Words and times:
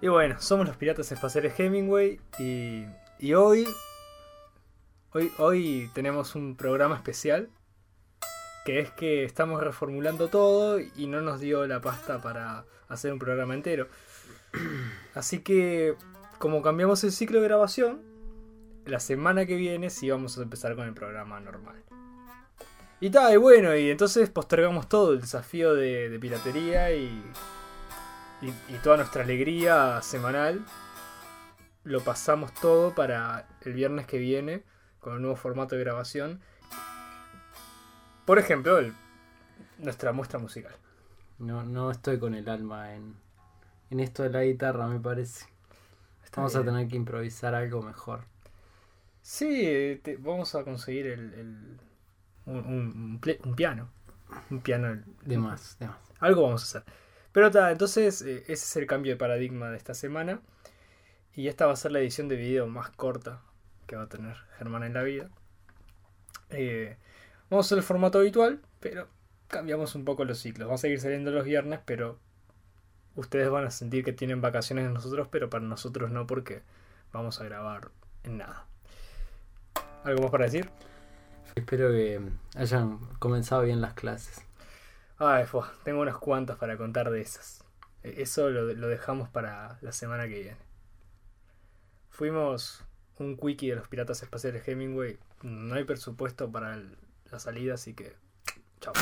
Y 0.00 0.06
bueno, 0.06 0.36
somos 0.38 0.68
los 0.68 0.76
Piratas 0.76 1.10
Espaciales 1.10 1.58
Hemingway 1.58 2.20
y, 2.38 2.84
y 3.18 3.34
hoy, 3.34 3.66
hoy, 5.12 5.32
hoy 5.38 5.90
tenemos 5.92 6.36
un 6.36 6.54
programa 6.54 6.94
especial 6.94 7.48
que 8.64 8.78
es 8.78 8.92
que 8.92 9.24
estamos 9.24 9.60
reformulando 9.60 10.28
todo 10.28 10.78
y 10.78 11.08
no 11.08 11.20
nos 11.20 11.40
dio 11.40 11.66
la 11.66 11.80
pasta 11.80 12.20
para 12.20 12.64
hacer 12.88 13.12
un 13.12 13.18
programa 13.18 13.54
entero. 13.54 13.88
Así 15.14 15.40
que, 15.40 15.96
como 16.38 16.62
cambiamos 16.62 17.02
el 17.02 17.10
ciclo 17.10 17.40
de 17.40 17.48
grabación, 17.48 18.00
la 18.86 19.00
semana 19.00 19.46
que 19.46 19.56
viene 19.56 19.90
sí 19.90 20.08
vamos 20.08 20.38
a 20.38 20.42
empezar 20.42 20.76
con 20.76 20.86
el 20.86 20.94
programa 20.94 21.40
normal. 21.40 21.82
Y 23.00 23.10
tal, 23.10 23.32
y 23.32 23.36
bueno, 23.36 23.74
y 23.74 23.90
entonces 23.90 24.30
postergamos 24.30 24.88
todo 24.88 25.14
el 25.14 25.22
desafío 25.22 25.74
de, 25.74 26.08
de 26.08 26.18
piratería 26.20 26.92
y, 26.94 27.20
y, 28.42 28.48
y 28.48 28.78
toda 28.82 28.96
nuestra 28.98 29.22
alegría 29.22 30.00
semanal. 30.02 30.64
Lo 31.84 32.00
pasamos 32.02 32.52
todo 32.54 32.94
para 32.94 33.46
el 33.62 33.72
viernes 33.72 34.06
que 34.06 34.18
viene 34.18 34.62
con 35.00 35.14
un 35.14 35.22
nuevo 35.22 35.36
formato 35.36 35.74
de 35.76 35.82
grabación. 35.82 36.40
Por 38.24 38.38
ejemplo, 38.38 38.78
el- 38.78 38.94
nuestra 39.78 40.12
muestra 40.12 40.38
musical. 40.38 40.74
No, 41.38 41.62
no 41.64 41.90
estoy 41.90 42.18
con 42.18 42.34
el 42.34 42.48
alma 42.48 42.94
en, 42.94 43.14
en 43.90 44.00
esto 44.00 44.22
de 44.24 44.30
la 44.30 44.42
guitarra, 44.44 44.86
me 44.86 45.00
parece. 45.00 45.46
Vamos 46.36 46.54
a 46.56 46.64
tener 46.64 46.88
que 46.88 46.96
improvisar 46.96 47.54
algo 47.54 47.80
mejor. 47.82 48.20
Sí, 49.22 50.00
te- 50.02 50.16
vamos 50.18 50.54
a 50.54 50.64
conseguir 50.64 51.06
el, 51.06 51.34
el- 51.34 51.80
un, 52.46 52.56
un- 52.58 52.66
un 53.12 53.20
ple- 53.20 53.40
un 53.44 53.54
piano. 53.54 53.88
Un 54.50 54.60
piano. 54.60 55.02
De 55.22 55.38
más, 55.38 55.78
de 55.78 55.86
más. 55.86 55.96
Algo 56.20 56.42
vamos 56.42 56.62
a 56.62 56.64
hacer. 56.80 56.92
Pero 57.32 57.50
ta, 57.50 57.70
entonces 57.70 58.22
eh, 58.22 58.44
ese 58.44 58.52
es 58.52 58.76
el 58.76 58.86
cambio 58.86 59.12
de 59.12 59.16
paradigma 59.16 59.70
de 59.70 59.76
esta 59.76 59.94
semana. 59.94 60.40
Y 61.34 61.48
esta 61.48 61.66
va 61.66 61.72
a 61.72 61.76
ser 61.76 61.92
la 61.92 62.00
edición 62.00 62.28
de 62.28 62.36
video 62.36 62.66
más 62.66 62.90
corta 62.90 63.40
que 63.86 63.96
va 63.96 64.02
a 64.02 64.08
tener 64.08 64.36
Germán 64.58 64.82
en 64.82 64.94
la 64.94 65.02
vida. 65.02 65.30
Eh, 66.50 66.96
vamos 67.50 67.64
a 67.64 67.68
hacer 67.68 67.78
el 67.78 67.84
formato 67.84 68.18
habitual, 68.18 68.60
pero 68.80 69.08
cambiamos 69.46 69.94
un 69.94 70.04
poco 70.04 70.24
los 70.24 70.38
ciclos. 70.38 70.66
Vamos 70.66 70.80
a 70.80 70.82
seguir 70.82 71.00
saliendo 71.00 71.30
los 71.30 71.44
viernes, 71.44 71.80
pero 71.84 72.18
ustedes 73.16 73.50
van 73.50 73.66
a 73.66 73.70
sentir 73.70 74.04
que 74.04 74.12
tienen 74.12 74.40
vacaciones 74.40 74.86
de 74.86 74.92
nosotros, 74.92 75.28
pero 75.30 75.50
para 75.50 75.64
nosotros 75.64 76.10
no, 76.10 76.26
porque 76.26 76.62
vamos 77.12 77.40
a 77.40 77.44
grabar 77.44 77.90
en 78.24 78.38
nada. 78.38 78.66
¿Algo 80.04 80.22
más 80.22 80.30
para 80.30 80.44
decir? 80.44 80.70
Espero 81.54 81.90
que 81.90 82.20
hayan 82.56 82.98
comenzado 83.18 83.62
bien 83.62 83.80
las 83.80 83.94
clases. 83.94 84.47
Ay, 85.18 85.46
fua, 85.46 85.72
tengo 85.84 86.00
unas 86.00 86.16
cuantas 86.16 86.56
para 86.58 86.76
contar 86.76 87.10
de 87.10 87.20
esas. 87.20 87.64
E- 88.02 88.22
Eso 88.22 88.50
lo, 88.50 88.66
dejamos 88.66 89.28
para 89.28 89.78
la 89.80 89.92
semana 89.92 90.28
que 90.28 90.40
viene. 90.40 90.56
Fuimos 92.10 92.84
un 93.18 93.36
quickie 93.36 93.70
de 93.70 93.76
los 93.76 93.88
piratas 93.88 94.22
espaciales 94.22 94.66
Hemingway. 94.66 95.18
No 95.42 95.74
hay 95.74 95.84
presupuesto 95.84 96.50
para 96.50 96.80
la 97.30 97.38
salida, 97.38 97.74
así 97.74 97.94
que. 97.94 98.14
Chao. 98.80 98.92